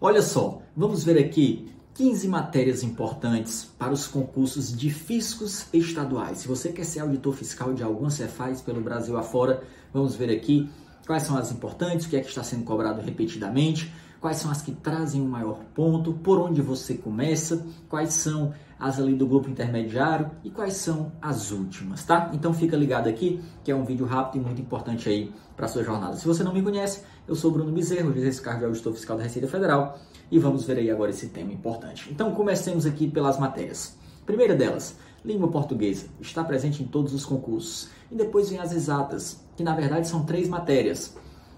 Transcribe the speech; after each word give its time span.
Olha 0.00 0.22
só, 0.22 0.62
vamos 0.76 1.02
ver 1.02 1.18
aqui 1.18 1.74
15 1.94 2.28
matérias 2.28 2.84
importantes 2.84 3.68
para 3.76 3.92
os 3.92 4.06
concursos 4.06 4.72
de 4.72 4.90
fiscos 4.90 5.66
estaduais. 5.74 6.38
Se 6.38 6.46
você 6.46 6.68
quer 6.68 6.84
ser 6.84 7.00
auditor 7.00 7.34
fiscal 7.34 7.74
de 7.74 7.82
alguma 7.82 8.08
Cefaz 8.08 8.60
pelo 8.60 8.80
Brasil 8.80 9.18
afora, 9.18 9.60
vamos 9.92 10.14
ver 10.14 10.30
aqui 10.30 10.70
quais 11.04 11.24
são 11.24 11.36
as 11.36 11.50
importantes, 11.50 12.06
o 12.06 12.10
que 12.10 12.16
é 12.16 12.20
que 12.20 12.28
está 12.28 12.44
sendo 12.44 12.62
cobrado 12.62 13.00
repetidamente, 13.00 13.92
quais 14.20 14.36
são 14.36 14.52
as 14.52 14.62
que 14.62 14.70
trazem 14.70 15.20
o 15.20 15.24
maior 15.24 15.64
ponto, 15.74 16.12
por 16.12 16.38
onde 16.38 16.62
você 16.62 16.94
começa, 16.94 17.66
quais 17.88 18.12
são 18.14 18.54
as 18.78 18.98
ali 18.98 19.14
do 19.14 19.26
grupo 19.26 19.50
intermediário 19.50 20.30
e 20.44 20.50
quais 20.50 20.74
são 20.74 21.12
as 21.20 21.50
últimas, 21.50 22.04
tá? 22.04 22.30
Então 22.32 22.54
fica 22.54 22.76
ligado 22.76 23.08
aqui, 23.08 23.42
que 23.64 23.70
é 23.70 23.74
um 23.74 23.84
vídeo 23.84 24.06
rápido 24.06 24.40
e 24.40 24.44
muito 24.44 24.60
importante 24.60 25.08
aí 25.08 25.32
para 25.56 25.66
sua 25.66 25.82
jornada. 25.82 26.16
Se 26.16 26.26
você 26.26 26.44
não 26.44 26.52
me 26.52 26.62
conhece, 26.62 27.02
eu 27.26 27.34
sou 27.34 27.50
Bruno 27.50 27.72
Bezerro, 27.72 28.16
exerço 28.16 28.42
cargo 28.42 28.60
de 28.60 28.66
auditor 28.66 28.94
fiscal 28.94 29.16
da 29.16 29.24
Receita 29.24 29.48
Federal 29.48 29.98
e 30.30 30.38
vamos 30.38 30.64
ver 30.64 30.78
aí 30.78 30.90
agora 30.90 31.10
esse 31.10 31.28
tema 31.28 31.52
importante. 31.52 32.08
Então 32.10 32.32
comecemos 32.32 32.86
aqui 32.86 33.08
pelas 33.08 33.38
matérias. 33.38 33.96
Primeira 34.24 34.54
delas, 34.54 34.96
língua 35.24 35.48
portuguesa, 35.48 36.06
está 36.20 36.44
presente 36.44 36.82
em 36.82 36.86
todos 36.86 37.12
os 37.12 37.24
concursos. 37.24 37.88
E 38.10 38.14
depois 38.14 38.48
vem 38.48 38.58
as 38.58 38.72
exatas, 38.72 39.44
que 39.56 39.62
na 39.62 39.74
verdade 39.74 40.06
são 40.06 40.24
três 40.24 40.48
matérias: 40.48 41.16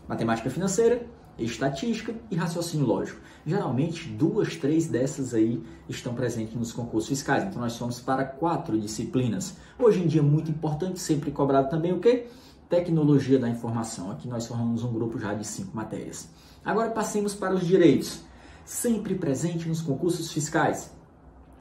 matemática 0.09 0.49
financeira, 0.51 1.07
estatística 1.45 2.15
e 2.31 2.37
raciocínio 2.37 2.87
lógico. 2.87 3.21
Geralmente, 3.45 4.09
duas, 4.09 4.57
três 4.57 4.87
dessas 4.87 5.33
aí 5.33 5.63
estão 5.89 6.15
presentes 6.15 6.55
nos 6.55 6.73
concursos 6.73 7.09
fiscais. 7.09 7.45
Então, 7.45 7.61
nós 7.61 7.73
somos 7.73 8.01
para 8.01 8.25
quatro 8.25 8.79
disciplinas. 8.79 9.57
Hoje 9.79 10.01
em 10.03 10.07
dia, 10.07 10.23
muito 10.23 10.51
importante, 10.51 11.01
sempre 11.01 11.31
cobrado 11.31 11.71
também 11.71 11.93
o 11.93 12.01
quê? 12.01 12.27
Tecnologia 12.69 13.39
da 13.39 13.49
informação. 13.49 14.11
Aqui 14.11 14.29
nós 14.29 14.47
formamos 14.47 14.85
um 14.85 14.93
grupo 14.93 15.19
já 15.19 15.35
de 15.35 15.47
cinco 15.47 15.75
matérias. 15.75 16.29
Agora, 16.65 16.91
passemos 16.91 17.35
para 17.35 17.55
os 17.55 17.67
direitos. 17.67 18.23
Sempre 18.65 19.15
presente 19.15 19.67
nos 19.69 19.81
concursos 19.81 20.31
fiscais. 20.31 20.95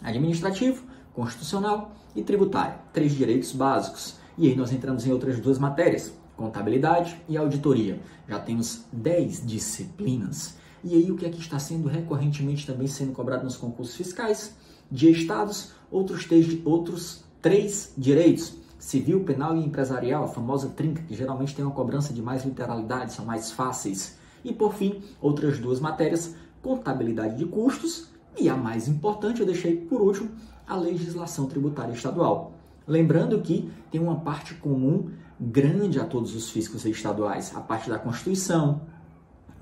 Administrativo, 0.03 0.83
constitucional 1.13 1.91
e 2.15 2.23
tributário. 2.23 2.79
Três 2.93 3.13
direitos 3.13 3.51
básicos. 3.53 4.19
E 4.37 4.47
aí 4.47 4.55
nós 4.55 4.71
entramos 4.71 5.05
em 5.05 5.11
outras 5.11 5.39
duas 5.39 5.57
matérias, 5.57 6.13
contabilidade 6.39 7.21
e 7.27 7.35
auditoria. 7.35 7.99
Já 8.27 8.39
temos 8.39 8.85
10 8.93 9.45
disciplinas. 9.45 10.55
E 10.81 10.95
aí 10.95 11.11
o 11.11 11.17
que 11.17 11.25
é 11.25 11.29
que 11.29 11.39
está 11.39 11.59
sendo 11.59 11.89
recorrentemente 11.89 12.65
também 12.65 12.87
sendo 12.87 13.11
cobrado 13.11 13.43
nos 13.43 13.57
concursos 13.57 13.97
fiscais? 13.97 14.55
De 14.89 15.11
estados, 15.11 15.73
outros 15.91 16.25
três, 16.25 16.65
outros 16.65 17.25
três 17.41 17.91
direitos. 17.97 18.53
Civil, 18.79 19.25
penal 19.25 19.57
e 19.57 19.65
empresarial, 19.65 20.23
a 20.23 20.27
famosa 20.29 20.69
trinca, 20.69 21.03
que 21.03 21.13
geralmente 21.13 21.53
tem 21.53 21.65
uma 21.65 21.73
cobrança 21.73 22.13
de 22.13 22.21
mais 22.21 22.45
literalidade, 22.45 23.11
são 23.11 23.25
mais 23.25 23.51
fáceis. 23.51 24.17
E 24.41 24.53
por 24.53 24.73
fim, 24.73 25.03
outras 25.21 25.59
duas 25.59 25.81
matérias, 25.81 26.33
contabilidade 26.63 27.35
de 27.35 27.45
custos 27.45 28.07
e 28.39 28.47
a 28.47 28.55
mais 28.55 28.87
importante, 28.87 29.41
eu 29.41 29.45
deixei 29.45 29.75
por 29.75 30.01
último, 30.01 30.31
a 30.65 30.77
legislação 30.77 31.45
tributária 31.47 31.91
estadual. 31.91 32.53
Lembrando 32.89 33.39
que 33.39 33.71
tem 33.91 34.01
uma 34.01 34.19
parte 34.21 34.55
comum 34.55 35.11
grande 35.39 35.99
a 35.99 36.05
todos 36.05 36.35
os 36.35 36.49
fiscos 36.49 36.83
estaduais, 36.85 37.55
a 37.55 37.61
parte 37.61 37.87
da 37.87 37.99
Constituição, 37.99 38.81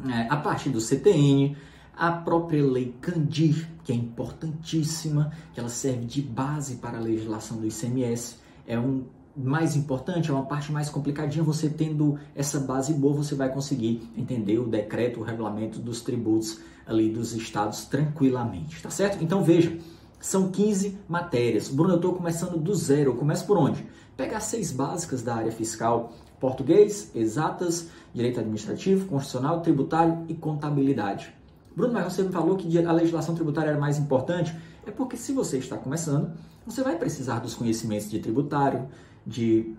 é, 0.09 0.27
a 0.29 0.37
parte 0.37 0.69
do 0.69 0.79
CTN, 0.79 1.57
a 1.95 2.11
própria 2.11 2.63
lei 2.63 2.95
Candir, 3.01 3.67
que 3.83 3.91
é 3.91 3.95
importantíssima, 3.95 5.31
que 5.53 5.59
ela 5.59 5.67
serve 5.67 6.05
de 6.05 6.21
base 6.21 6.77
para 6.77 6.97
a 6.97 7.01
legislação 7.01 7.57
do 7.57 7.67
ICMS, 7.67 8.37
é 8.65 8.79
um 8.79 9.03
mais 9.35 9.75
importante, 9.75 10.31
é 10.31 10.33
uma 10.33 10.45
parte 10.45 10.71
mais 10.71 10.89
complicadinha, 10.89 11.43
você 11.43 11.69
tendo 11.69 12.17
essa 12.33 12.59
base 12.59 12.93
boa, 12.93 13.17
você 13.17 13.35
vai 13.35 13.51
conseguir 13.51 14.09
entender 14.15 14.57
o 14.57 14.67
decreto, 14.67 15.19
o 15.19 15.23
regulamento 15.23 15.79
dos 15.79 16.01
tributos 16.01 16.59
ali 16.87 17.09
dos 17.09 17.33
estados 17.33 17.85
tranquilamente, 17.85 18.81
tá 18.81 18.89
certo? 18.89 19.21
Então 19.23 19.43
veja, 19.43 19.77
são 20.19 20.49
15 20.49 20.97
matérias. 21.07 21.69
Bruno, 21.69 21.93
eu 21.93 21.97
estou 21.97 22.13
começando 22.13 22.57
do 22.57 22.73
zero. 22.75 23.11
Eu 23.11 23.15
começo 23.15 23.45
por 23.45 23.57
onde? 23.57 23.85
Pegar 24.15 24.39
seis 24.39 24.71
básicas 24.71 25.21
da 25.21 25.35
área 25.35 25.51
fiscal: 25.51 26.13
português, 26.39 27.11
exatas, 27.13 27.87
direito 28.13 28.39
administrativo, 28.39 29.07
constitucional, 29.07 29.61
tributário 29.61 30.25
e 30.27 30.33
contabilidade. 30.33 31.33
Bruno, 31.75 31.93
mas 31.93 32.11
você 32.11 32.23
me 32.23 32.31
falou 32.31 32.55
que 32.55 32.77
a 32.83 32.91
legislação 32.91 33.35
tributária 33.35 33.69
era 33.69 33.79
mais 33.79 33.99
importante. 33.99 34.55
É 34.85 34.89
porque 34.89 35.17
se 35.17 35.31
você 35.33 35.57
está 35.57 35.77
começando, 35.77 36.31
você 36.65 36.81
vai 36.81 36.97
precisar 36.97 37.39
dos 37.39 37.53
conhecimentos 37.53 38.09
de 38.09 38.19
tributário, 38.19 38.87
de 39.25 39.75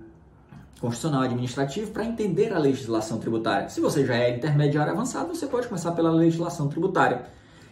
constitucional 0.81 1.23
administrativo 1.23 1.91
para 1.91 2.05
entender 2.05 2.53
a 2.53 2.59
legislação 2.59 3.19
tributária. 3.19 3.69
Se 3.69 3.81
você 3.81 4.07
já 4.07 4.15
é 4.15 4.37
intermediário 4.37 4.93
avançado, 4.93 5.35
você 5.35 5.47
pode 5.47 5.67
começar 5.67 5.93
pela 5.93 6.11
legislação 6.11 6.69
tributária. 6.69 7.27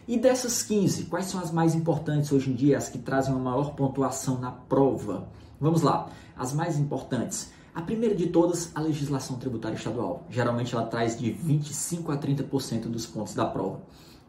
E 0.09 0.17
dessas 0.17 0.63
15, 0.63 1.07
quais 1.07 1.27
são 1.27 1.41
as 1.41 1.51
mais 1.51 1.75
importantes 1.75 2.31
hoje 2.31 2.49
em 2.49 2.55
dia, 2.55 2.79
as 2.79 2.89
que 2.89 2.97
trazem 2.97 3.35
uma 3.35 3.51
maior 3.51 3.75
pontuação 3.75 4.39
na 4.39 4.53
prova? 4.53 5.27
Vamos 5.61 5.83
lá, 5.83 6.09
as 6.37 6.53
mais 6.53 6.79
importantes. 6.79 7.51
A 7.75 7.83
primeira 7.83 8.15
de 8.15 8.29
todas, 8.29 8.71
a 8.73 8.81
legislação 8.81 9.37
tributária 9.37 9.75
estadual. 9.75 10.25
Geralmente 10.31 10.73
ela 10.77 10.87
traz 10.87 11.19
de 11.19 11.33
25 11.33 12.13
a 12.13 12.17
30% 12.17 12.83
dos 12.83 13.05
pontos 13.05 13.35
da 13.35 13.45
prova. 13.47 13.81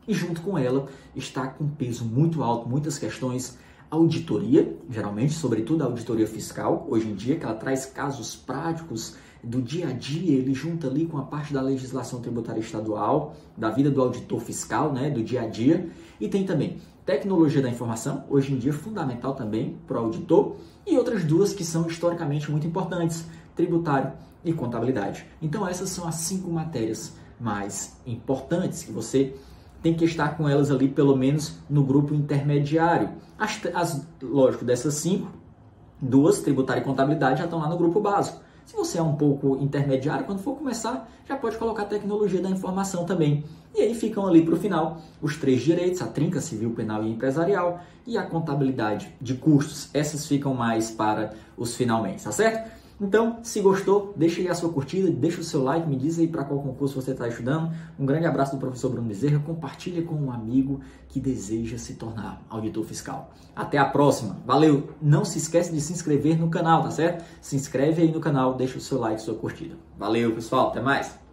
E 0.08 0.16
junto 0.16 0.42
com 0.42 0.58
ela 0.58 0.88
está 1.16 1.46
com 1.46 1.70
peso 1.70 2.04
muito 2.06 2.42
alto, 2.42 2.68
muitas 2.68 2.98
questões 2.98 3.56
auditoria, 3.90 4.78
geralmente, 4.90 5.34
sobretudo 5.34 5.84
a 5.84 5.86
auditoria 5.86 6.28
fiscal, 6.28 6.86
hoje 6.90 7.08
em 7.08 7.16
dia, 7.16 7.38
que 7.38 7.46
ela 7.46 7.56
traz 7.56 7.86
casos 7.86 8.36
práticos 8.36 9.16
do 9.44 9.62
dia 9.62 9.90
a 9.90 9.92
dia, 9.92 10.38
ele 10.38 10.54
junta 10.54 10.88
ali 10.88 11.06
com 11.06 11.18
a 11.18 11.24
parte 11.24 11.54
da 11.54 11.62
legislação 11.62 12.20
tributária 12.20 12.60
estadual, 12.60 13.36
da 13.56 13.70
vida 13.70 13.90
do 13.90 14.02
auditor 14.02 14.42
fiscal, 14.42 14.92
né, 14.92 15.10
do 15.10 15.24
dia 15.24 15.44
a 15.44 15.48
dia, 15.48 15.90
e 16.20 16.28
tem 16.28 16.46
também 16.46 16.78
tecnologia 17.06 17.62
da 17.62 17.70
informação, 17.70 18.26
hoje 18.30 18.54
em 18.54 18.58
dia 18.58 18.74
fundamental 18.74 19.34
também 19.34 19.78
para 19.88 20.02
o 20.02 20.06
auditor, 20.06 20.58
e 20.86 20.98
outras 20.98 21.24
duas 21.24 21.54
que 21.54 21.64
são 21.64 21.88
historicamente 21.88 22.52
muito 22.52 22.68
importantes, 22.68 23.26
tributário 23.56 24.12
e 24.44 24.52
contabilidade. 24.52 25.26
Então 25.42 25.68
essas 25.68 25.90
são 25.90 26.08
as 26.08 26.16
cinco 26.16 26.50
matérias 26.52 27.14
mais 27.40 27.98
importantes 28.06 28.84
que 28.84 28.92
você 28.92 29.36
tem 29.82 29.94
que 29.94 30.06
estar 30.06 30.38
com 30.38 30.48
elas 30.48 30.72
ali 30.72 30.88
pelo 30.88 31.16
menos 31.16 31.58
no 31.70 31.84
grupo 31.84 32.14
intermediário. 32.14 33.10
As, 33.38 33.60
as 33.74 34.08
lógico, 34.22 34.66
dessas 34.66 34.96
cinco, 34.96 35.32
duas, 36.02 36.40
tributário 36.40 36.82
e 36.82 36.84
contabilidade, 36.84 37.40
já 37.40 37.46
estão 37.46 37.60
lá 37.60 37.70
no 37.70 37.78
grupo 37.78 38.00
básico. 38.00 38.42
Se 38.66 38.76
você 38.76 38.98
é 38.98 39.02
um 39.02 39.16
pouco 39.16 39.58
intermediário, 39.62 40.26
quando 40.26 40.40
for 40.40 40.58
começar, 40.58 41.10
já 41.26 41.38
pode 41.38 41.58
colocar 41.58 41.86
tecnologia 41.86 42.42
da 42.42 42.50
informação 42.50 43.06
também. 43.06 43.46
E 43.74 43.82
aí 43.82 43.96
ficam 43.96 44.28
ali 44.28 44.44
para 44.44 44.56
o 44.56 44.58
final 44.58 44.98
os 45.22 45.38
três 45.38 45.62
direitos, 45.62 46.02
a 46.02 46.08
trinca 46.08 46.42
civil, 46.42 46.72
penal 46.72 47.02
e 47.04 47.10
empresarial 47.10 47.80
e 48.06 48.18
a 48.18 48.24
contabilidade 48.24 49.14
de 49.22 49.36
custos. 49.36 49.90
Essas 49.94 50.26
ficam 50.26 50.54
mais 50.54 50.92
para 50.92 51.32
os 51.56 51.76
finalmente, 51.76 52.24
tá 52.24 52.32
certo? 52.32 52.70
Então, 53.00 53.38
se 53.44 53.62
gostou, 53.62 54.12
deixa 54.16 54.42
aí 54.42 54.48
a 54.48 54.56
sua 54.56 54.74
curtida, 54.74 55.12
deixa 55.12 55.40
o 55.40 55.44
seu 55.44 55.64
like, 55.64 55.88
me 55.88 55.96
diz 55.96 56.18
aí 56.18 56.28
para 56.28 56.44
qual 56.44 56.60
concurso 56.60 57.00
você 57.00 57.12
está 57.12 57.28
estudando. 57.28 57.72
Um 58.00 58.08
grande 58.08 58.26
abraço 58.26 58.56
do 58.56 58.60
professor 58.60 58.90
Bruno 58.90 59.08
Bezerra, 59.08 59.40
compartilha 59.40 60.02
com 60.02 60.16
um 60.16 60.32
amigo 60.32 60.82
que 61.08 61.20
deseja 61.20 61.78
se 61.78 61.94
tornar 61.94 62.42
auditor 62.50 62.84
fiscal. 62.86 63.32
Até 63.56 63.78
a 63.78 63.86
próxima, 63.86 64.38
valeu! 64.44 64.90
Não 65.00 65.24
se 65.24 65.38
esquece 65.38 65.72
de 65.72 65.80
se 65.80 65.94
inscrever 65.94 66.40
no 66.40 66.50
canal, 66.50 66.82
tá 66.82 66.90
certo? 66.90 67.24
Se 67.40 67.56
inscreve 67.56 68.02
aí 68.02 68.12
no 68.12 68.20
canal, 68.20 68.56
deixa 68.56 68.80
o 68.80 68.82
seu 68.82 69.00
like, 69.00 69.22
sua 69.22 69.36
curtida. 69.36 69.76
Valeu, 69.96 70.34
pessoal, 70.34 70.70
até 70.70 70.82
mais! 70.82 71.27